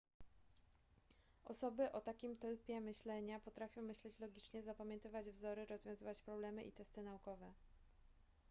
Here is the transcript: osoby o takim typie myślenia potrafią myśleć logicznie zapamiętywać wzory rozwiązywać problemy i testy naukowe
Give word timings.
osoby 1.45 1.91
o 1.91 2.01
takim 2.01 2.35
typie 2.37 2.81
myślenia 2.81 3.39
potrafią 3.39 3.81
myśleć 3.81 4.19
logicznie 4.19 4.63
zapamiętywać 4.63 5.29
wzory 5.29 5.65
rozwiązywać 5.65 6.21
problemy 6.21 6.63
i 6.63 6.71
testy 6.71 7.01
naukowe 7.01 7.53